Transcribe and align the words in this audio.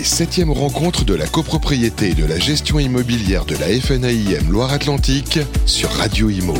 les 0.00 0.04
septièmes 0.04 0.50
rencontres 0.50 1.04
de 1.04 1.12
la 1.12 1.26
copropriété 1.26 2.12
et 2.12 2.14
de 2.14 2.24
la 2.24 2.38
gestion 2.38 2.78
immobilière 2.78 3.44
de 3.44 3.52
la 3.56 3.66
FNAIM 3.66 4.50
Loire-Atlantique 4.50 5.40
sur 5.66 5.90
Radio 5.90 6.30
Imo. 6.30 6.54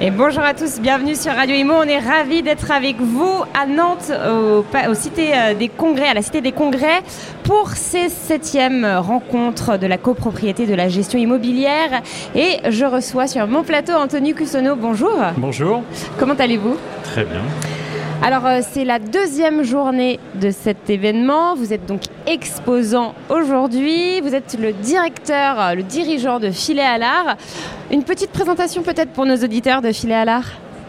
Et 0.00 0.10
bonjour 0.10 0.42
à 0.42 0.54
tous, 0.54 0.80
bienvenue 0.80 1.14
sur 1.14 1.32
Radio 1.32 1.54
Imo. 1.54 1.74
On 1.74 1.82
est 1.82 1.98
ravis 1.98 2.42
d'être 2.42 2.70
avec 2.70 2.96
vous 3.02 3.44
à 3.52 3.66
Nantes, 3.66 4.10
au, 4.10 4.64
au 4.90 4.94
Cité 4.94 5.32
euh, 5.34 5.52
des 5.52 5.68
Congrès, 5.68 6.08
à 6.08 6.14
la 6.14 6.22
Cité 6.22 6.40
des 6.40 6.52
Congrès, 6.52 7.02
pour 7.44 7.72
ces 7.72 8.08
septièmes 8.08 8.86
rencontres 8.86 9.76
de 9.76 9.86
la 9.86 9.98
copropriété 9.98 10.64
de 10.64 10.74
la 10.74 10.88
gestion 10.88 11.18
immobilière. 11.18 12.00
Et 12.34 12.60
je 12.70 12.86
reçois 12.86 13.26
sur 13.26 13.46
mon 13.46 13.62
plateau 13.62 13.92
Anthony 13.92 14.32
Cussonneau. 14.32 14.74
Bonjour. 14.74 15.18
Bonjour. 15.36 15.82
Comment 16.18 16.32
allez-vous? 16.32 16.78
Très 17.04 17.24
bien. 17.24 17.42
Alors 18.22 18.44
euh, 18.44 18.60
c'est 18.60 18.84
la 18.84 18.98
deuxième 18.98 19.62
journée 19.62 20.20
de 20.34 20.50
cet 20.50 20.90
événement. 20.90 21.54
Vous 21.54 21.72
êtes 21.72 21.86
donc 21.86 22.02
exposant 22.26 23.14
aujourd'hui. 23.30 24.20
Vous 24.20 24.34
êtes 24.34 24.58
le 24.60 24.74
directeur, 24.74 25.58
euh, 25.58 25.74
le 25.74 25.82
dirigeant 25.82 26.38
de 26.38 26.50
Filet 26.50 26.82
à 26.82 26.98
l'art. 26.98 27.36
Une 27.90 28.02
petite 28.02 28.30
présentation 28.30 28.82
peut-être 28.82 29.10
pour 29.12 29.24
nos 29.24 29.36
auditeurs 29.36 29.80
de 29.80 29.90
Filet 29.90 30.16
à 30.16 30.26
l'art. 30.26 30.44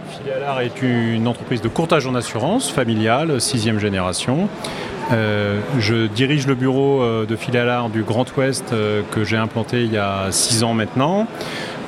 Filet 0.10 0.34
à 0.34 0.40
l'art 0.40 0.60
est 0.60 0.82
une 0.82 1.26
entreprise 1.26 1.62
de 1.62 1.70
courtage 1.70 2.06
en 2.06 2.16
assurance 2.16 2.70
familiale, 2.70 3.40
sixième 3.40 3.80
génération. 3.80 4.50
Euh, 5.14 5.62
je 5.80 6.08
dirige 6.08 6.48
le 6.48 6.56
bureau 6.56 7.26
de 7.26 7.36
Filet 7.38 7.60
à 7.60 7.66
l'art 7.66 7.90
du 7.90 8.04
Grand 8.04 8.26
Ouest 8.36 8.74
que 9.12 9.24
j'ai 9.24 9.38
implanté 9.38 9.84
il 9.84 9.94
y 9.94 9.98
a 9.98 10.28
six 10.32 10.64
ans 10.64 10.74
maintenant. 10.74 11.28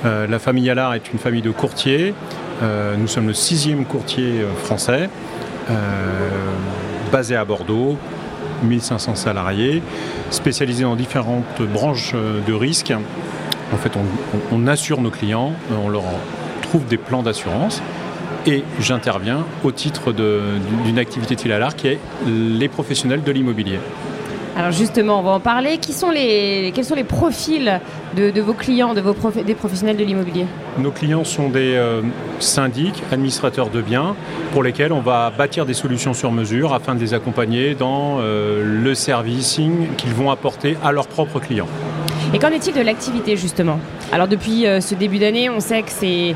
La 0.05 0.39
famille 0.39 0.69
Allard 0.69 0.93
est 0.93 1.13
une 1.13 1.19
famille 1.19 1.41
de 1.41 1.51
courtiers. 1.51 2.13
Nous 2.61 3.07
sommes 3.07 3.27
le 3.27 3.33
sixième 3.33 3.85
courtier 3.85 4.45
français, 4.63 5.09
basé 7.11 7.35
à 7.35 7.45
Bordeaux, 7.45 7.97
1500 8.63 9.15
salariés, 9.15 9.81
spécialisé 10.29 10.83
dans 10.83 10.95
différentes 10.95 11.61
branches 11.61 12.13
euh, 12.15 12.39
de 12.45 12.53
risque. 12.53 12.93
En 13.73 13.77
fait, 13.77 13.91
on, 13.95 14.55
on- 14.55 14.67
assure 14.67 15.01
nos 15.01 15.09
clients, 15.09 15.53
euh, 15.71 15.75
on 15.83 15.89
leur 15.89 16.03
trouve 16.61 16.85
des 16.87 16.97
plans 16.97 17.23
d'assurance 17.23 17.81
et 18.45 18.63
j'interviens 18.79 19.45
au 19.63 19.71
titre 19.71 20.11
d'une 20.11 20.99
activité 20.99 21.35
de 21.35 21.41
Filalar 21.41 21.75
qui 21.75 21.87
est 21.87 21.99
les 22.27 22.67
professionnels 22.67 23.23
de 23.23 23.31
l'immobilier. 23.31 23.79
Alors 24.55 24.71
justement, 24.71 25.19
on 25.19 25.23
va 25.23 25.31
en 25.31 25.39
parler. 25.39 25.77
Qui 25.79 25.93
sont 25.93 26.11
les, 26.11 26.71
quels 26.75 26.85
sont 26.85 26.93
les 26.93 27.03
profils 27.03 27.81
de, 28.15 28.29
de 28.29 28.41
vos 28.41 28.53
clients, 28.53 28.93
de 28.93 29.01
vos 29.01 29.13
prof- 29.13 29.43
des 29.43 29.55
professionnels 29.55 29.97
de 29.97 30.03
l'immobilier? 30.03 30.45
Nos 30.77 30.91
clients 30.91 31.23
sont 31.23 31.49
des 31.49 31.75
euh, 31.75 32.01
syndics, 32.39 33.01
administrateurs 33.11 33.69
de 33.69 33.81
biens, 33.81 34.15
pour 34.51 34.61
lesquels 34.61 34.93
on 34.93 35.01
va 35.01 35.31
bâtir 35.35 35.65
des 35.65 35.73
solutions 35.73 36.13
sur 36.13 36.31
mesure 36.31 36.73
afin 36.73 36.93
de 36.93 36.99
les 36.99 37.15
accompagner 37.15 37.73
dans 37.73 38.17
euh, 38.19 38.63
le 38.63 38.93
servicing 38.93 39.87
qu'ils 39.97 40.13
vont 40.13 40.29
apporter 40.29 40.77
à 40.83 40.91
leurs 40.91 41.07
propres 41.07 41.39
clients. 41.39 41.67
Et 42.31 42.39
qu'en 42.39 42.49
est-il 42.49 42.75
de 42.75 42.81
l'activité 42.81 43.35
justement? 43.37 43.79
Alors 44.11 44.27
depuis 44.27 44.67
euh, 44.67 44.81
ce 44.81 44.93
début 44.93 45.17
d'année, 45.17 45.49
on 45.49 45.59
sait 45.59 45.81
que 45.81 45.89
c'est 45.91 46.35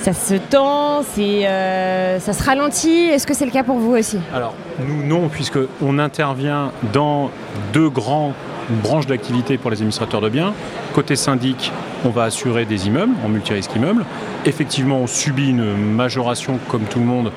ça 0.00 0.12
se 0.12 0.34
tend, 0.34 1.02
euh, 1.18 2.18
ça 2.20 2.32
se 2.32 2.42
ralentit. 2.42 3.08
Est-ce 3.10 3.26
que 3.26 3.34
c'est 3.34 3.44
le 3.44 3.50
cas 3.50 3.64
pour 3.64 3.78
vous 3.78 3.96
aussi? 3.96 4.18
Alors, 4.34 4.54
nous, 4.86 5.04
non, 5.04 5.28
puisque 5.28 5.58
on 5.82 5.98
intervient 5.98 6.72
dans 6.92 7.30
deux 7.72 7.88
grandes 7.90 8.34
branches 8.82 9.06
d'activité 9.06 9.56
pour 9.58 9.70
les 9.70 9.78
administrateurs 9.78 10.20
de 10.20 10.28
biens. 10.28 10.52
Côté 10.94 11.16
syndic, 11.16 11.72
on 12.04 12.10
va 12.10 12.24
assurer 12.24 12.64
des 12.64 12.86
immeubles, 12.86 13.14
en 13.24 13.28
multirisque 13.28 13.74
immeuble. 13.74 14.04
Effectivement, 14.44 14.98
on 14.98 15.06
subit 15.06 15.50
une 15.50 15.74
majoration, 15.74 16.58
comme 16.68 16.82
tout 16.82 16.98
le 16.98 17.06
monde, 17.06 17.32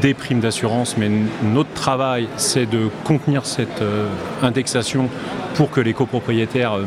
des 0.00 0.14
primes 0.14 0.40
d'assurance, 0.40 0.96
mais 0.96 1.10
notre 1.42 1.72
travail, 1.72 2.28
c'est 2.36 2.66
de 2.66 2.88
contenir 3.04 3.46
cette 3.46 3.82
euh, 3.82 4.08
indexation 4.42 5.08
pour 5.54 5.70
que 5.70 5.80
les 5.80 5.92
copropriétaires 5.92 6.74
euh, 6.74 6.84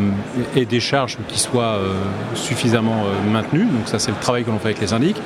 aient 0.56 0.66
des 0.66 0.80
charges 0.80 1.18
qui 1.28 1.40
soient 1.40 1.76
euh, 1.76 1.94
suffisamment 2.34 3.04
euh, 3.06 3.32
maintenues. 3.32 3.66
Donc 3.66 3.88
ça, 3.88 4.00
c'est 4.00 4.12
le 4.12 4.18
travail 4.18 4.44
que 4.44 4.52
l'on 4.52 4.60
fait 4.60 4.70
avec 4.70 4.82
les 4.82 4.88
syndics. 4.88 5.18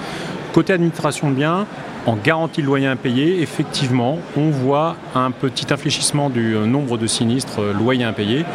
Côté 0.54 0.74
administration 0.74 1.30
de 1.30 1.36
biens, 1.36 1.68
en 2.06 2.16
garantie 2.16 2.62
de 2.62 2.66
loyer 2.66 2.88
impayé, 2.88 3.42
effectivement, 3.42 4.18
on 4.38 4.50
voit 4.50 4.96
un 5.14 5.32
petit 5.32 5.72
infléchissement 5.72 6.30
du 6.30 6.56
nombre 6.56 6.98
de 6.98 7.08
sinistres 7.08 7.60
euh, 7.62 7.74
loyers 7.74 8.04
impayés, 8.04 8.46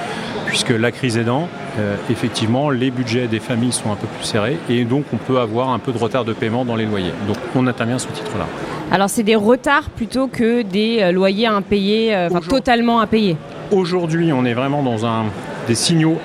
puisque 0.46 0.70
la 0.70 0.90
crise 0.90 1.16
aidant, 1.18 1.48
euh, 1.78 1.96
effectivement, 2.10 2.70
les 2.70 2.90
budgets 2.90 3.26
des 3.26 3.40
familles 3.40 3.72
sont 3.72 3.92
un 3.92 3.96
peu 3.96 4.06
plus 4.06 4.24
serrés 4.24 4.58
et 4.68 4.84
donc 4.84 5.04
on 5.12 5.18
peut 5.18 5.38
avoir 5.38 5.70
un 5.70 5.78
peu 5.78 5.92
de 5.92 5.98
retard 5.98 6.24
de 6.24 6.32
paiement 6.32 6.64
dans 6.64 6.76
les 6.76 6.86
loyers. 6.86 7.12
Donc 7.28 7.36
on 7.54 7.66
intervient 7.66 7.96
à 7.96 8.00
ce 8.00 8.08
titre-là. 8.08 8.46
Alors 8.90 9.08
c'est 9.08 9.22
des 9.22 9.36
retards 9.36 9.90
plutôt 9.90 10.26
que 10.26 10.62
des 10.62 11.12
loyers 11.12 11.46
impayés, 11.46 12.14
enfin 12.16 12.40
totalement 12.40 13.00
impayés. 13.00 13.36
Aujourd'hui, 13.74 14.32
on 14.32 14.44
est 14.44 14.54
vraiment 14.54 14.84
dans 14.84 15.04
un, 15.04 15.24
des 15.66 15.74
signaux 15.74 16.18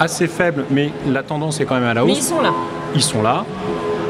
assez 0.00 0.26
faibles, 0.26 0.64
mais 0.68 0.90
la 1.06 1.22
tendance 1.22 1.60
est 1.60 1.64
quand 1.64 1.76
même 1.76 1.84
à 1.84 1.94
la 1.94 2.04
Mais 2.04 2.10
hausse. 2.10 2.18
ils 2.18 2.24
sont 2.24 2.40
là. 2.40 2.50
ils 2.96 3.02
sont 3.02 3.22
là. 3.22 3.44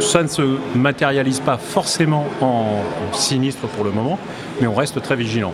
Ça 0.01 0.23
ne 0.23 0.29
se 0.29 0.43
matérialise 0.75 1.41
pas 1.41 1.59
forcément 1.59 2.25
en 2.41 2.79
sinistre 3.13 3.67
pour 3.67 3.85
le 3.85 3.91
moment, 3.91 4.19
mais 4.59 4.67
on 4.67 4.75
reste 4.75 5.03
très 5.03 5.17
vigilant. 5.17 5.53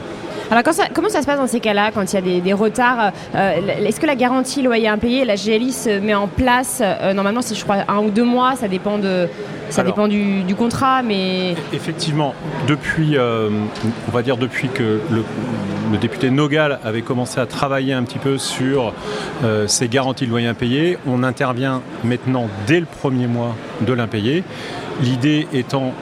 Alors 0.51 0.63
quand 0.63 0.73
ça- 0.73 0.89
comment 0.95 1.11
ça 1.11 1.21
se 1.21 1.27
passe 1.27 1.39
dans 1.39 1.47
ces 1.47 1.61
cas-là, 1.61 1.91
quand 1.93 2.11
il 2.11 2.15
y 2.15 2.19
a 2.19 2.23
des, 2.23 2.41
des 2.41 2.53
retards 2.55 3.13
euh, 3.35 3.53
Est-ce 3.87 4.01
que 4.01 4.07
la 4.07 4.15
garantie 4.17 4.63
loyer 4.63 4.89
impayé, 4.89 5.25
la 5.27 5.35
GLI 5.37 5.73
se 5.73 5.99
met 5.99 6.15
en 6.15 6.27
place 6.27 6.79
euh, 6.83 7.13
Normalement, 7.13 7.43
c'est 7.43 7.55
je 7.55 7.63
crois 7.63 7.77
un 7.87 7.99
ou 7.99 8.11
deux 8.11 8.25
mois, 8.25 8.57
ça 8.57 8.67
dépend 8.67 8.97
de, 8.99 9.29
ça 9.69 9.83
Alors. 9.83 9.93
dépend 9.93 10.09
du, 10.09 10.43
du 10.45 10.55
contrat, 10.55 11.03
mais 11.03 11.55
Effectivement, 11.75 12.35
depuis, 12.67 13.19
euh, 13.19 13.51
on 14.09 14.11
va 14.11 14.23
dire 14.23 14.39
depuis 14.39 14.69
que 14.69 15.01
le, 15.11 15.23
le 15.93 15.99
député 15.99 16.31
Nogal 16.31 16.79
avait 16.83 17.03
commencé 17.03 17.39
à 17.41 17.45
travailler 17.47 17.93
un 17.93 18.03
petit 18.05 18.19
peu 18.19 18.39
sur 18.39 18.95
euh, 19.45 19.67
ces 19.67 19.89
garanties 19.89 20.25
de 20.25 20.31
loyer 20.31 20.47
impayé, 20.49 20.97
on 21.07 21.25
intervient 21.25 21.83
maintenant 22.05 22.47
dès 22.67 22.81
le 22.81 22.87
premier 22.87 23.27
mois 23.27 23.55
de 23.83 23.93
l'impayé. 23.93 24.45
L'idée 25.03 25.47
étant 25.53 25.93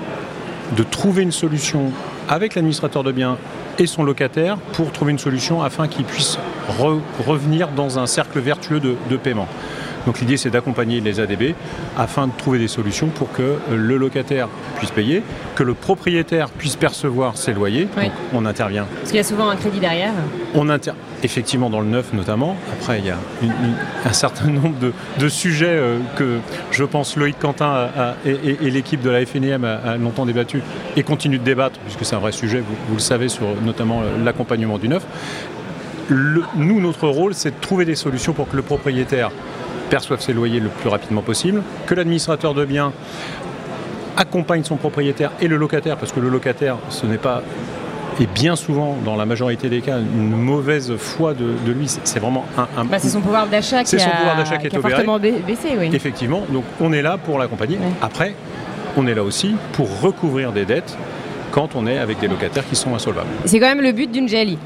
de 0.76 0.82
trouver 0.84 1.22
une 1.24 1.32
solution 1.32 1.90
avec 2.28 2.54
l'administrateur 2.54 3.02
de 3.04 3.12
biens 3.12 3.38
et 3.78 3.86
son 3.86 4.04
locataire 4.04 4.56
pour 4.72 4.92
trouver 4.92 5.12
une 5.12 5.18
solution 5.18 5.62
afin 5.62 5.88
qu'il 5.88 6.04
puisse 6.04 6.38
re- 6.78 7.00
revenir 7.26 7.68
dans 7.68 7.98
un 7.98 8.06
cercle 8.06 8.40
vertueux 8.40 8.80
de, 8.80 8.96
de 9.10 9.16
paiement. 9.16 9.48
Donc 10.06 10.20
l'idée 10.20 10.36
c'est 10.36 10.50
d'accompagner 10.50 11.00
les 11.00 11.18
ADB 11.18 11.54
afin 11.98 12.28
de 12.28 12.32
trouver 12.38 12.58
des 12.60 12.68
solutions 12.68 13.08
pour 13.08 13.32
que 13.32 13.56
le 13.70 13.96
locataire 13.96 14.48
puisse 14.78 14.92
payer, 14.92 15.22
que 15.56 15.64
le 15.64 15.74
propriétaire 15.74 16.48
puisse 16.50 16.76
percevoir 16.76 17.36
ses 17.36 17.52
loyers. 17.52 17.88
Oui. 17.96 18.04
Donc, 18.04 18.12
on 18.32 18.46
intervient 18.46 18.86
parce 19.00 19.08
qu'il 19.10 19.16
y 19.16 19.20
a 19.20 19.24
souvent 19.24 19.48
un 19.48 19.56
crédit 19.56 19.80
derrière. 19.80 20.12
on 20.54 20.68
inter... 20.68 20.92
Effectivement, 21.22 21.70
dans 21.70 21.80
le 21.80 21.86
neuf 21.86 22.12
notamment. 22.12 22.56
Après, 22.72 22.98
il 22.98 23.06
y 23.06 23.10
a 23.10 23.16
un 24.04 24.12
certain 24.12 24.46
nombre 24.50 24.76
de, 25.18 25.28
sujets 25.28 25.66
euh, 25.68 25.98
que 26.16 26.38
je 26.70 26.84
pense 26.84 27.16
Loïc 27.16 27.38
Quentin 27.38 27.88
et, 28.24 28.70
l'équipe 28.70 29.00
de 29.00 29.10
la 29.10 29.24
FNIM 29.24 29.64
a, 29.64 29.96
longtemps 29.96 30.26
débattu 30.26 30.62
et 30.96 31.02
continue 31.02 31.38
de 31.38 31.44
débattre, 31.44 31.78
puisque 31.80 32.04
c'est 32.04 32.16
un 32.16 32.20
vrai 32.20 32.32
sujet, 32.32 32.60
vous, 32.60 32.94
le 32.94 33.00
savez, 33.00 33.28
sur 33.28 33.46
notamment 33.62 34.02
euh, 34.02 34.24
l'accompagnement 34.24 34.78
du 34.78 34.88
neuf. 34.88 35.04
Nous, 36.10 36.80
notre 36.80 37.08
rôle, 37.08 37.34
c'est 37.34 37.50
de 37.50 37.60
trouver 37.60 37.84
des 37.84 37.96
solutions 37.96 38.32
pour 38.32 38.48
que 38.48 38.54
le 38.54 38.62
propriétaire 38.62 39.30
perçoive 39.90 40.20
ses 40.20 40.32
loyers 40.32 40.60
le 40.60 40.68
plus 40.68 40.88
rapidement 40.88 41.22
possible, 41.22 41.62
que 41.86 41.94
l'administrateur 41.94 42.54
de 42.54 42.64
biens 42.64 42.92
accompagne 44.16 44.64
son 44.64 44.76
propriétaire 44.76 45.32
et 45.40 45.48
le 45.48 45.56
locataire, 45.56 45.96
parce 45.96 46.12
que 46.12 46.20
le 46.20 46.28
locataire, 46.28 46.76
ce 46.90 47.06
n'est 47.06 47.18
pas 47.18 47.42
et 48.20 48.26
bien 48.26 48.56
souvent, 48.56 48.96
dans 49.04 49.16
la 49.16 49.26
majorité 49.26 49.68
des 49.68 49.80
cas, 49.80 49.98
une 49.98 50.30
mauvaise 50.30 50.96
foi 50.96 51.34
de, 51.34 51.52
de 51.66 51.72
lui. 51.72 51.86
C'est 52.04 52.18
vraiment 52.18 52.44
un. 52.56 52.66
un- 52.80 52.84
Bah, 52.84 52.98
c'est 52.98 53.08
son 53.08 53.20
pouvoir 53.20 53.46
d'achat 53.46 53.82
qui, 53.82 53.90
C'est 53.90 53.98
son 53.98 54.08
a- 54.08 54.16
pouvoir 54.16 54.36
d'achat 54.36 54.56
qui 54.56 54.66
est 54.66 54.74
a 54.76 54.80
fortement 54.80 55.18
ba- 55.18 55.28
baissé, 55.46 55.68
oui. 55.78 55.90
Effectivement, 55.92 56.42
donc 56.50 56.64
on 56.80 56.92
est 56.92 57.02
là 57.02 57.18
pour 57.18 57.38
l'accompagner. 57.38 57.76
Ouais. 57.76 57.82
Après, 58.00 58.34
on 58.96 59.06
est 59.06 59.14
là 59.14 59.22
aussi 59.22 59.54
pour 59.72 60.00
recouvrir 60.00 60.52
des 60.52 60.64
dettes 60.64 60.96
quand 61.50 61.74
on 61.74 61.86
est 61.86 61.98
avec 61.98 62.18
des 62.18 62.28
locataires 62.28 62.64
qui 62.68 62.76
sont 62.76 62.94
insolvables. 62.94 63.28
C'est 63.44 63.60
quand 63.60 63.68
même 63.68 63.82
le 63.82 63.92
but 63.92 64.10
d'une 64.10 64.26
GLI. 64.26 64.58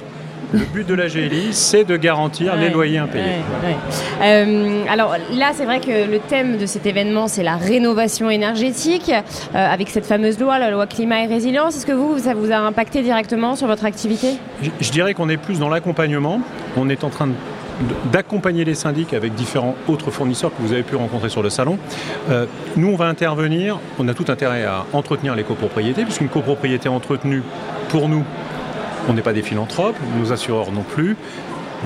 Le 0.53 0.61
but 0.73 0.87
de 0.87 0.95
la 0.95 1.09
GLI, 1.09 1.53
c'est 1.53 1.85
de 1.85 1.97
garantir 1.97 2.57
les 2.57 2.71
loyers 2.71 2.99
impayés. 2.99 3.25
ouais, 3.63 3.69
ouais. 3.69 3.77
Euh, 4.23 4.85
alors 4.91 5.15
là, 5.33 5.51
c'est 5.55 5.65
vrai 5.65 5.81
que 5.81 6.11
le 6.11 6.19
thème 6.19 6.59
de 6.59 6.67
cet 6.67 6.87
événement, 6.87 7.29
c'est 7.29 7.43
la 7.43 7.57
rénovation 7.57 8.31
énergétique, 8.31 9.11
euh, 9.11 9.23
avec 9.55 9.91
cette 9.91 10.07
fameuse 10.07 10.39
loi, 10.39 10.59
la 10.59 10.71
loi 10.71 10.87
climat 10.87 11.23
et 11.23 11.27
résilience. 11.27 11.77
Est-ce 11.77 11.87
que 11.87 11.93
vous, 11.93 12.19
ça 12.19 12.35
vous 12.35 12.51
a 12.53 12.57
impacté 12.57 13.03
directement 13.03 13.55
sur 13.57 13.67
votre 13.67 13.85
activité? 13.85 14.29
Je, 14.63 14.71
je 14.81 14.91
dirais 14.91 15.15
qu'on 15.15 15.29
est 15.29 15.37
plus 15.37 15.59
dans 15.59 15.69
l'accompagnement. 15.69 16.41
On 16.77 16.89
est 16.89 17.05
en 17.05 17.11
train 17.11 17.29
de- 17.29 17.33
d'accompagner 18.13 18.65
les 18.65 18.75
syndics 18.75 19.15
avec 19.15 19.35
différents 19.35 19.75
autres 19.89 20.11
fournisseurs 20.11 20.51
que 20.51 20.61
vous 20.61 20.73
avez 20.73 20.83
pu 20.83 20.97
rencontrer 20.97 21.31
sur 21.31 21.43
le 21.43 21.49
salon. 21.49 21.79
Euh, 22.31 22.45
nous, 22.77 22.89
on 22.89 22.97
va 22.97 23.07
intervenir. 23.07 23.79
On 23.99 24.07
a 24.09 24.15
tout 24.15 24.27
intérêt 24.29 24.65
à 24.65 24.85
entretenir 24.93 25.35
les 25.35 25.45
copropriétés, 25.45 26.03
puisqu'une 26.05 26.29
copropriété 26.29 26.89
entretenue, 26.91 27.43
pour 27.89 28.09
nous, 28.09 28.23
on 29.09 29.15
n'est 29.15 29.23
pas 29.23 29.33
des 29.33 29.43
philanthropes, 29.43 29.97
nos 30.19 30.33
assureurs 30.33 30.73
non 30.73 30.83
plus, 30.83 31.17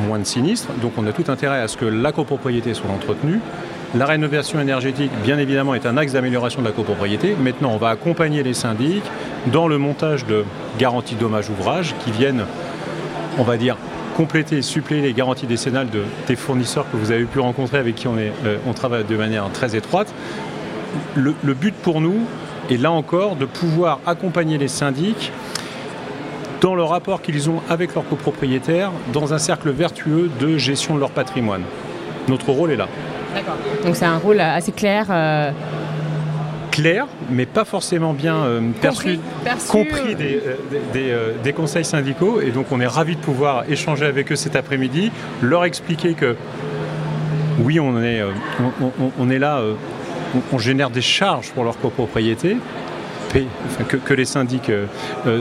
moins 0.06 0.18
de 0.18 0.24
sinistres. 0.24 0.72
Donc 0.82 0.92
on 0.98 1.06
a 1.06 1.12
tout 1.12 1.30
intérêt 1.30 1.60
à 1.60 1.68
ce 1.68 1.76
que 1.76 1.84
la 1.84 2.12
copropriété 2.12 2.74
soit 2.74 2.90
entretenue. 2.90 3.40
La 3.96 4.06
rénovation 4.06 4.60
énergétique, 4.60 5.12
bien 5.22 5.38
évidemment, 5.38 5.74
est 5.74 5.86
un 5.86 5.96
axe 5.96 6.12
d'amélioration 6.12 6.60
de 6.62 6.66
la 6.66 6.72
copropriété. 6.72 7.36
Maintenant, 7.40 7.70
on 7.72 7.76
va 7.76 7.90
accompagner 7.90 8.42
les 8.42 8.54
syndics 8.54 9.04
dans 9.52 9.68
le 9.68 9.78
montage 9.78 10.26
de 10.26 10.44
garanties 10.78 11.14
dommages 11.14 11.48
ouvrages 11.48 11.94
qui 12.04 12.10
viennent 12.10 12.44
on 13.38 13.42
va 13.42 13.56
dire, 13.56 13.76
compléter 14.16 14.58
et 14.58 14.62
suppléer 14.62 15.02
les 15.02 15.12
garanties 15.12 15.46
décennales 15.46 15.90
de, 15.90 16.04
des 16.28 16.36
fournisseurs 16.36 16.86
que 16.90 16.96
vous 16.96 17.10
avez 17.10 17.24
pu 17.24 17.40
rencontrer 17.40 17.78
avec 17.78 17.96
qui 17.96 18.08
on, 18.08 18.16
on 18.66 18.72
travaille 18.72 19.04
de 19.04 19.16
manière 19.16 19.50
très 19.52 19.76
étroite. 19.76 20.12
Le 21.16 21.54
but 21.54 21.74
pour 21.74 22.00
nous 22.00 22.26
est 22.70 22.76
là 22.76 22.92
encore 22.92 23.36
de 23.36 23.44
pouvoir 23.44 24.00
accompagner 24.06 24.58
les 24.58 24.68
syndics 24.68 25.32
dans 26.64 26.74
le 26.74 26.82
rapport 26.82 27.20
qu'ils 27.20 27.50
ont 27.50 27.60
avec 27.68 27.94
leurs 27.94 28.08
copropriétaires 28.08 28.90
dans 29.12 29.34
un 29.34 29.38
cercle 29.38 29.70
vertueux 29.70 30.30
de 30.40 30.56
gestion 30.56 30.94
de 30.94 31.00
leur 31.00 31.10
patrimoine. 31.10 31.60
Notre 32.26 32.52
rôle 32.52 32.70
est 32.70 32.76
là. 32.76 32.88
D'accord. 33.34 33.56
Donc 33.84 33.94
c'est 33.96 34.06
un 34.06 34.16
rôle 34.16 34.40
assez 34.40 34.72
clair. 34.72 35.08
Euh... 35.10 35.50
Clair, 36.70 37.06
mais 37.30 37.44
pas 37.44 37.66
forcément 37.66 38.14
bien 38.14 38.36
euh, 38.36 38.62
perçu, 38.80 39.18
perçu, 39.44 39.68
compris 39.68 40.14
des, 40.14 40.40
euh, 40.44 40.56
des, 40.94 41.14
des, 41.42 41.52
conseils 41.52 41.84
syndicaux. 41.84 42.40
Et 42.40 42.50
donc 42.50 42.72
on 42.72 42.80
est 42.80 42.86
ravis 42.86 43.16
de 43.16 43.20
pouvoir 43.20 43.70
échanger 43.70 44.06
avec 44.06 44.32
eux 44.32 44.36
cet 44.36 44.56
après-midi, 44.56 45.12
leur 45.42 45.66
expliquer 45.66 46.14
que 46.14 46.34
oui, 47.62 47.78
on 47.78 48.02
est, 48.02 48.22
on, 48.80 48.82
on, 49.00 49.12
on 49.18 49.30
est 49.30 49.38
là, 49.38 49.60
on, 50.52 50.58
génère 50.58 50.90
des 50.90 51.02
charges 51.02 51.52
pour 51.52 51.62
leur 51.62 51.78
copropriété, 51.78 52.56
Que, 53.88 54.14
les 54.14 54.24
syndics 54.24 54.70
euh, 54.70 54.86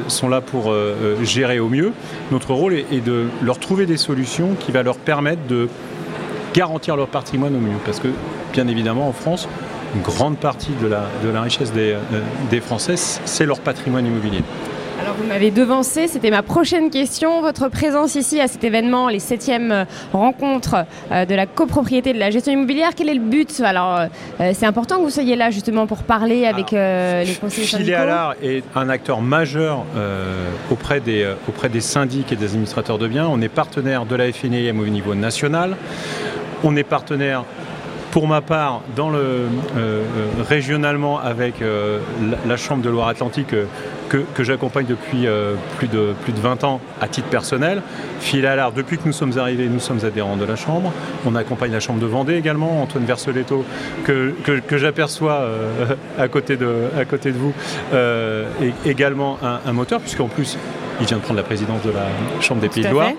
sont 0.07 0.27
là 0.27 0.41
pour 0.41 0.71
euh, 0.71 1.15
gérer 1.23 1.59
au 1.59 1.69
mieux. 1.69 1.91
Notre 2.31 2.53
rôle 2.53 2.73
est, 2.73 3.05
de 3.05 3.27
leur 3.43 3.59
trouver 3.59 3.85
des 3.85 3.97
solutions 3.97 4.55
qui 4.59 4.71
va 4.71 4.81
leur 4.81 4.97
permettre 4.97 5.45
de 5.47 5.69
garantir 6.53 6.95
leur 6.95 7.07
patrimoine 7.07 7.55
au 7.55 7.59
mieux. 7.59 7.77
Parce 7.85 7.99
que, 7.99 8.07
bien 8.51 8.67
évidemment, 8.67 9.07
en 9.07 9.13
France, 9.13 9.47
une 9.95 10.01
grande 10.01 10.37
partie 10.37 10.71
de 10.81 10.87
la, 10.87 11.41
richesse 11.41 11.71
des, 11.71 11.91
euh, 11.91 12.21
des 12.49 12.61
Français, 12.61 12.95
c'est 12.97 13.45
leur 13.45 13.59
patrimoine 13.59 14.05
immobilier. 14.05 14.43
Alors 15.01 15.15
vous 15.15 15.25
m'avez 15.25 15.51
devancé, 15.51 16.07
c'était 16.07 16.29
ma 16.29 16.43
prochaine 16.43 16.89
question. 16.89 17.41
Votre 17.41 17.67
présence 17.67 18.15
ici 18.15 18.39
à 18.39 18.47
cet 18.47 18.63
événement, 18.63 19.09
les 19.09 19.19
septièmes 19.19 19.85
rencontres 20.11 20.85
de 21.11 21.35
la 21.35 21.45
copropriété 21.45 22.13
de 22.13 22.19
la 22.19 22.31
gestion 22.31 22.53
immobilière, 22.53 22.91
quel 22.95 23.09
est 23.09 23.13
le 23.13 23.19
but? 23.19 23.61
Alors 23.61 23.99
euh, 23.99 24.51
c'est 24.53 24.65
important 24.65 24.97
que 24.97 25.03
vous 25.03 25.09
soyez 25.09 25.35
là 25.35 25.51
justement 25.51 25.87
pour 25.87 26.03
parler 26.03 26.45
avec 26.45 26.73
euh, 26.73 27.23
les 27.23 27.33
conseillers 27.35 27.67
syndicaux. 27.67 27.91
Filialar 27.91 28.35
est 28.41 28.63
un 28.75 28.89
acteur 28.89 29.21
majeur 29.21 29.85
euh, 29.95 30.49
auprès, 30.71 30.99
des, 30.99 31.23
euh, 31.23 31.35
auprès 31.49 31.69
des 31.69 31.81
syndics 31.81 32.31
et 32.31 32.35
des 32.35 32.45
administrateurs 32.45 32.97
de 32.97 33.07
biens. 33.07 33.27
On 33.27 33.41
est 33.41 33.49
partenaire 33.49 34.05
de 34.05 34.15
la 34.15 34.31
FNIM 34.31 34.79
au 34.79 34.87
niveau 34.87 35.15
national. 35.15 35.75
On 36.63 36.75
est 36.75 36.83
partenaire 36.83 37.43
pour 38.13 38.27
ma 38.27 38.41
part, 38.41 38.81
dans 38.95 39.09
le, 39.09 39.47
euh, 39.75 40.03
régionalement 40.47 41.19
avec 41.19 41.63
euh, 41.63 41.97
la, 42.21 42.37
la, 42.47 42.57
Chambre 42.57 42.83
de 42.83 42.89
Loire-Atlantique 42.91 43.53
euh, 43.53 43.65
que, 44.13 44.17
que 44.35 44.43
j'accompagne 44.43 44.85
depuis 44.85 45.25
euh, 45.25 45.55
plus, 45.79 45.87
de, 45.87 46.13
plus 46.23 46.33
de 46.33 46.39
20 46.39 46.63
ans 46.65 46.79
à 47.01 47.07
titre 47.07 47.29
personnel. 47.29 47.81
Filalar, 48.19 48.71
depuis 48.71 48.99
que 48.99 49.03
nous 49.07 49.11
sommes 49.11 49.39
arrivés, 49.39 49.67
nous 49.67 49.79
sommes 49.79 50.05
adhérents 50.05 50.37
de 50.37 50.45
la 50.45 50.55
Chambre. 50.55 50.93
On 51.25 51.33
accompagne 51.35 51.71
la 51.71 51.79
Chambre 51.79 51.99
de 51.99 52.05
Vendée 52.05 52.35
également, 52.35 52.83
Antoine 52.83 53.05
Verseletto, 53.05 53.65
que, 54.05 54.35
que, 54.43 54.59
que 54.59 54.77
j'aperçois 54.77 55.39
euh, 55.41 55.95
à, 56.19 56.27
côté 56.27 56.57
de, 56.57 56.89
à 56.95 57.05
côté 57.05 57.31
de 57.31 57.37
vous, 57.37 57.53
euh, 57.91 58.45
est 58.61 58.87
également 58.87 59.39
un, 59.41 59.61
un 59.67 59.73
moteur, 59.73 59.99
puisqu'en 59.99 60.27
plus, 60.27 60.59
il 61.01 61.07
vient 61.07 61.17
de 61.17 61.23
prendre 61.23 61.39
la 61.39 61.43
présidence 61.43 61.81
de 61.81 61.89
la 61.89 62.05
Chambre 62.39 62.61
des 62.61 62.69
Pays 62.69 62.83
de 62.83 62.89
Loire. 62.89 63.09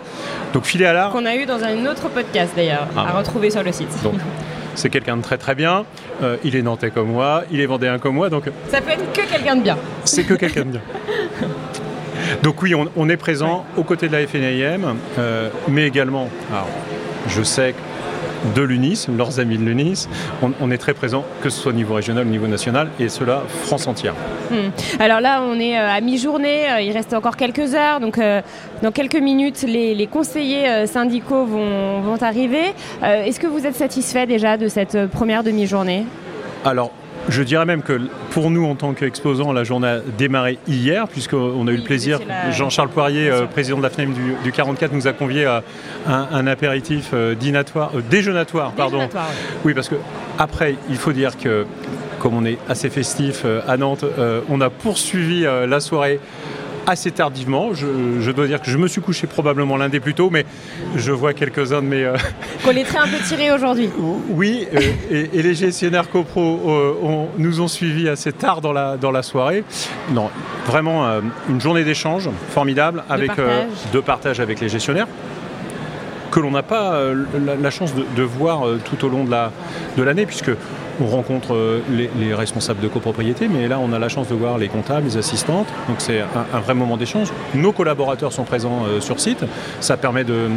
Donc 0.52 0.64
Filalar. 0.64 1.10
Qu'on 1.10 1.26
a 1.26 1.34
eu 1.34 1.44
dans 1.44 1.62
un 1.64 1.86
autre 1.86 2.08
podcast 2.08 2.52
d'ailleurs, 2.54 2.86
ah. 2.96 3.06
à 3.08 3.18
retrouver 3.18 3.50
sur 3.50 3.64
le 3.64 3.72
site. 3.72 3.90
Donc, 4.04 4.14
c'est 4.74 4.90
quelqu'un 4.90 5.16
de 5.16 5.22
très 5.22 5.38
très 5.38 5.54
bien. 5.54 5.84
Euh, 6.22 6.36
il 6.44 6.56
est 6.56 6.62
nantais 6.62 6.90
comme 6.90 7.08
moi, 7.08 7.44
il 7.50 7.60
est 7.60 7.66
vendéen 7.66 7.98
comme 7.98 8.14
moi, 8.14 8.28
donc. 8.30 8.44
Ça 8.68 8.80
peut 8.80 8.90
être 8.90 9.12
que 9.12 9.28
quelqu'un 9.30 9.56
de 9.56 9.62
bien. 9.62 9.76
C'est 10.04 10.24
que 10.24 10.34
quelqu'un 10.34 10.64
de 10.64 10.70
bien. 10.70 10.80
Donc 12.42 12.62
oui, 12.62 12.74
on, 12.74 12.86
on 12.96 13.08
est 13.08 13.16
présent 13.16 13.64
aux 13.76 13.82
côtés 13.82 14.08
de 14.08 14.12
la 14.12 14.26
FNIM, 14.26 14.96
euh, 15.18 15.48
mais 15.68 15.86
également, 15.86 16.28
alors, 16.50 16.68
je 17.28 17.42
sais 17.42 17.72
que 17.72 17.78
de 18.54 18.62
l'UNIS, 18.62 19.06
leurs 19.16 19.40
amis 19.40 19.58
de 19.58 19.64
l'UNIS. 19.64 20.08
On, 20.42 20.52
on, 20.60 20.70
est 20.70 20.78
très 20.78 20.94
présent, 20.94 21.24
que 21.42 21.50
ce 21.50 21.60
soit 21.60 21.72
au 21.72 21.74
niveau 21.74 21.94
régional, 21.94 22.26
au 22.26 22.30
niveau 22.30 22.46
national, 22.46 22.88
et 23.00 23.08
cela 23.08 23.42
France 23.64 23.86
entière. 23.86 24.14
Hum. 24.50 24.70
Alors 24.98 25.20
là, 25.20 25.42
on 25.42 25.58
est 25.58 25.78
euh, 25.78 25.88
à 25.88 26.00
mi-journée, 26.00 26.66
il 26.82 26.92
reste 26.92 27.14
encore 27.14 27.36
quelques 27.36 27.74
heures, 27.74 28.00
donc 28.00 28.18
euh, 28.18 28.42
dans 28.82 28.92
quelques 28.92 29.16
minutes, 29.16 29.64
les, 29.66 29.94
les 29.94 30.06
conseillers 30.06 30.68
euh, 30.68 30.86
syndicaux 30.86 31.44
vont, 31.44 32.00
vont 32.00 32.22
arriver. 32.22 32.74
Euh, 33.02 33.24
Est-ce 33.24 33.40
que 33.40 33.46
vous 33.46 33.66
êtes 33.66 33.76
satisfait 33.76 34.26
déjà 34.26 34.56
de 34.56 34.68
cette 34.68 35.06
première 35.06 35.42
demi-journée? 35.42 36.06
Alors, 36.64 36.90
je 37.28 37.42
dirais 37.42 37.64
même 37.64 37.82
que 37.82 38.00
pour 38.30 38.50
nous, 38.50 38.64
en 38.66 38.74
tant 38.74 38.92
qu'exposants, 38.92 39.52
la 39.52 39.64
journée 39.64 39.88
a 39.88 39.98
démarré 40.00 40.58
hier, 40.68 41.08
puisqu'on 41.08 41.66
a 41.66 41.70
eu 41.70 41.76
le 41.76 41.82
plaisir, 41.82 42.20
la... 42.26 42.50
Jean-Charles 42.50 42.90
Poirier, 42.90 43.30
euh, 43.30 43.46
président 43.46 43.78
de 43.78 43.82
la 43.82 43.90
FNEM 43.90 44.12
du, 44.12 44.34
du, 44.42 44.52
44, 44.52 44.92
nous 44.92 45.06
a 45.06 45.12
convié 45.12 45.44
à 45.44 45.62
un, 46.06 46.28
un 46.32 46.46
apéritif 46.46 47.10
euh, 47.12 47.34
dînatoire, 47.34 47.92
euh, 47.94 48.02
déjeunatoire, 48.08 48.72
pardon. 48.72 48.98
Déjeunatoire, 48.98 49.28
oui. 49.30 49.60
oui, 49.66 49.74
parce 49.74 49.88
que 49.88 49.96
après, 50.38 50.76
il 50.90 50.96
faut 50.96 51.12
dire 51.12 51.38
que 51.38 51.66
comme 52.18 52.34
on 52.34 52.44
est 52.44 52.58
assez 52.68 52.88
festif 52.88 53.44
à 53.68 53.76
Nantes, 53.76 54.06
on 54.48 54.60
a 54.62 54.70
poursuivi 54.70 55.42
la 55.42 55.78
soirée 55.78 56.18
assez 56.86 57.10
tardivement. 57.10 57.72
Je, 57.74 57.86
je, 58.20 58.30
dois 58.30 58.46
dire 58.46 58.60
que 58.60 58.70
je 58.70 58.78
me 58.78 58.88
suis 58.88 59.00
couché 59.00 59.26
probablement 59.26 59.76
l'un 59.76 59.88
des 59.88 60.00
plus 60.00 60.14
tôt, 60.14 60.30
mais 60.30 60.44
je 60.96 61.12
vois 61.12 61.32
quelques-uns 61.32 61.82
de 61.82 61.86
mes... 61.86 62.04
Euh... 62.04 62.16
Qu'on 62.64 62.70
les 62.70 62.84
traits 62.84 63.02
un 63.02 63.08
peu 63.08 63.18
tirés 63.26 63.52
aujourd'hui. 63.52 63.90
Oui, 64.30 64.66
euh, 64.74 64.80
et, 65.10 65.38
et, 65.38 65.42
les 65.42 65.54
gestionnaires 65.54 66.10
copro 66.10 66.60
euh, 66.66 67.26
nous 67.38 67.60
ont 67.60 67.68
suivis 67.68 68.08
assez 68.08 68.32
tard 68.32 68.60
dans 68.60 68.72
la, 68.72 68.96
dans 68.96 69.10
la 69.10 69.22
soirée. 69.22 69.64
Non, 70.12 70.30
vraiment 70.66 71.20
une 71.48 71.60
journée 71.60 71.84
d'échange 71.84 72.28
formidable, 72.50 73.04
avec, 73.08 73.30
de 73.30 73.36
partage. 73.36 73.68
de 73.92 74.00
partage 74.00 74.40
avec 74.40 74.60
les 74.60 74.68
gestionnaires 74.68 75.06
que 76.30 76.40
l'on 76.40 76.50
n'a 76.50 76.62
pas 76.62 76.98
la, 77.44 77.54
la, 77.54 77.70
chance 77.70 77.94
de, 77.94 78.04
de 78.16 78.22
voir 78.22 78.64
tout 78.84 79.04
au 79.04 79.08
long 79.08 79.24
de 79.24 79.30
l'année, 79.30 79.50
la, 79.96 80.14
de 80.14 80.24
puisque 80.24 80.50
on 81.00 81.06
rencontre 81.06 81.54
euh, 81.54 81.80
les, 81.90 82.10
les, 82.18 82.34
responsables 82.34 82.80
de 82.80 82.88
copropriété, 82.88 83.48
mais 83.48 83.68
là 83.68 83.78
on 83.78 83.92
a 83.92 83.98
la 83.98 84.08
chance 84.08 84.28
de 84.28 84.34
voir 84.34 84.58
les 84.58 84.68
comptables, 84.68 85.06
les 85.06 85.16
assistantes, 85.16 85.66
donc 85.88 85.96
c'est 85.98 86.20
un, 86.20 86.60
vrai 86.60 86.74
moment 86.74 86.96
d'échange. 86.96 87.28
Nos 87.54 87.72
collaborateurs 87.72 88.32
sont 88.32 88.44
présents 88.44 88.84
euh, 88.86 89.00
sur 89.00 89.20
site, 89.20 89.44
ça 89.80 89.96
permet 89.96 90.24
de, 90.24 90.48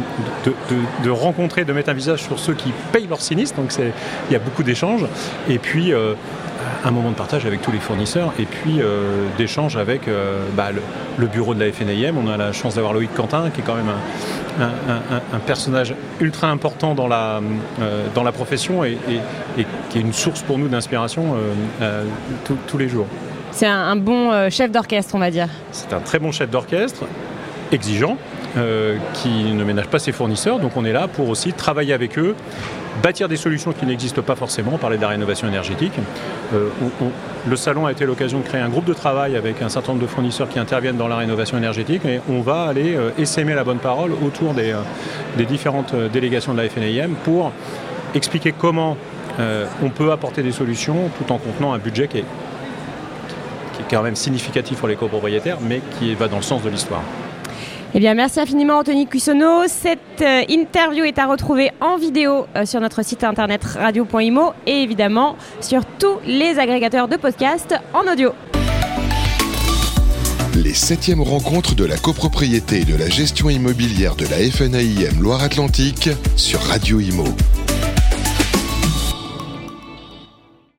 rencontrer, 1.08 1.64
de 1.64 1.72
mettre 1.72 1.90
un 1.90 1.94
visage 1.94 2.22
sur 2.22 2.38
ceux 2.38 2.54
qui 2.54 2.72
payent 2.92 3.06
leur 3.06 3.20
sinistre, 3.20 3.56
donc 3.56 3.72
il 3.78 4.32
y 4.32 4.36
a 4.36 4.38
beaucoup 4.38 4.62
d'échanges, 4.62 5.04
et 5.48 5.58
puis 5.58 5.92
euh, 5.92 6.14
un 6.84 6.90
moment 6.90 7.10
de 7.10 7.16
partage 7.16 7.46
avec 7.46 7.62
tous 7.62 7.72
les 7.72 7.78
fournisseurs 7.78 8.32
et 8.38 8.44
puis 8.44 8.80
euh, 8.80 9.26
d'échange 9.36 9.76
avec 9.76 10.08
euh, 10.08 10.44
bah, 10.56 10.70
le, 10.72 10.82
le, 11.16 11.26
bureau 11.26 11.54
de 11.54 11.64
la 11.64 11.72
FNIM. 11.72 12.16
On 12.16 12.28
a 12.28 12.36
la 12.36 12.52
chance 12.52 12.74
d'avoir 12.74 12.92
Loïc 12.92 13.12
Quentin 13.14 13.50
qui 13.50 13.60
est 13.60 13.64
quand 13.64 13.74
même 13.74 13.90
un, 14.60 14.64
un, 14.64 15.16
un, 15.16 15.36
un 15.36 15.38
personnage 15.40 15.94
ultra 16.20 16.48
important 16.48 16.94
dans 16.94 17.08
la, 17.08 17.40
euh, 17.80 18.06
dans 18.14 18.22
la 18.22 18.32
profession 18.32 18.84
et, 18.84 18.98
et, 19.08 19.60
et, 19.60 19.66
qui 19.90 19.98
est 19.98 20.02
une 20.02 20.12
source 20.12 20.42
pour 20.42 20.58
nous 20.58 20.68
d'inspiration 20.68 21.36
tous 22.66 22.78
les 22.78 22.88
jours. 22.88 23.06
C'est 23.50 23.66
un, 23.66 23.96
bon 23.96 24.50
chef 24.50 24.70
d'orchestre, 24.70 25.14
on 25.14 25.18
va 25.18 25.30
dire. 25.30 25.48
C'est 25.72 25.92
un 25.92 26.00
très 26.00 26.18
bon 26.18 26.32
chef 26.32 26.50
d'orchestre, 26.50 27.04
exigeant, 27.72 28.16
euh, 28.56 28.96
qui 29.12 29.52
ne 29.52 29.62
ménage 29.62 29.88
pas 29.88 29.98
ses 29.98 30.12
fournisseurs. 30.12 30.58
Donc 30.58 30.76
on 30.76 30.84
est 30.86 30.92
là 30.92 31.06
pour 31.06 31.28
aussi 31.28 31.52
travailler 31.52 31.92
avec 31.92 32.18
eux, 32.18 32.34
bâtir 33.02 33.28
des 33.28 33.36
solutions 33.36 33.72
qui 33.72 33.84
n'existent 33.84 34.22
pas 34.22 34.36
forcément, 34.36 34.72
on 34.74 34.78
parlait 34.78 34.96
de 34.96 35.02
la 35.02 35.08
rénovation 35.08 35.46
énergétique. 35.46 35.92
Euh, 36.54 36.68
le 37.46 37.56
salon 37.56 37.84
a 37.84 37.92
été 37.92 38.06
l'occasion 38.06 38.38
de 38.38 38.44
créer 38.44 38.62
un 38.62 38.70
groupe 38.70 38.86
de 38.86 38.94
travail 38.94 39.36
avec 39.36 39.60
un 39.60 39.68
certain 39.68 39.92
nombre 39.92 40.02
de 40.02 40.08
fournisseurs 40.08 40.48
qui 40.48 40.58
interviennent 40.58 40.96
dans 40.96 41.08
la 41.08 41.16
rénovation 41.16 41.58
énergétique 41.58 42.06
et 42.06 42.20
on 42.30 42.40
va 42.40 42.62
aller 42.62 42.96
euh, 42.96 43.10
essaimer 43.18 43.54
la 43.54 43.64
bonne 43.64 43.78
parole 43.78 44.12
autour 44.24 44.54
des, 44.54 44.74
différentes 45.46 45.94
délégations 45.94 46.54
de 46.54 46.62
la 46.62 46.68
FNIM 46.70 47.14
pour 47.24 47.52
expliquer 48.14 48.52
comment 48.52 48.96
on 49.82 49.90
peut 49.90 50.10
apporter 50.10 50.42
des 50.42 50.50
solutions 50.50 51.10
tout 51.16 51.32
en 51.32 51.38
contenant 51.38 51.72
un 51.72 51.78
budget 51.78 52.08
qui 52.08 52.18
est, 52.18 52.24
qui 53.74 53.82
est 53.82 53.86
quand 53.88 54.02
même 54.02 54.16
significatif 54.16 54.78
pour 54.78 54.88
les 54.88 54.96
copropriétaires 54.96 55.58
mais 55.60 55.80
qui 55.98 56.14
va 56.14 56.26
dans 56.26 56.38
le 56.38 56.42
sens 56.42 56.62
de 56.62 56.70
l'histoire. 56.70 57.02
Eh 57.94 58.00
bien, 58.00 58.14
merci 58.14 58.38
infiniment 58.38 58.78
Anthony 58.78 59.06
Cuissonneau. 59.06 59.62
Cette 59.66 60.20
euh, 60.20 60.42
interview 60.48 61.04
est 61.04 61.18
à 61.18 61.26
retrouver 61.26 61.70
en 61.80 61.96
vidéo 61.96 62.46
euh, 62.54 62.66
sur 62.66 62.80
notre 62.80 63.02
site 63.02 63.24
internet 63.24 63.64
radio.imo 63.64 64.52
et 64.66 64.82
évidemment 64.82 65.36
sur 65.60 65.84
tous 65.98 66.18
les 66.26 66.58
agrégateurs 66.58 67.08
de 67.08 67.16
podcasts 67.16 67.74
en 67.94 68.10
audio. 68.12 68.32
Les 70.54 70.74
septièmes 70.74 71.22
rencontres 71.22 71.74
de 71.74 71.84
la 71.84 71.96
copropriété 71.96 72.80
et 72.80 72.84
de 72.84 72.96
la 72.96 73.08
gestion 73.08 73.48
immobilière 73.48 74.16
de 74.16 74.26
la 74.26 74.36
FNAIM 74.36 75.22
Loire-Atlantique 75.22 76.10
sur 76.36 76.60
Radio 76.60 77.00
Imo. 77.00 77.24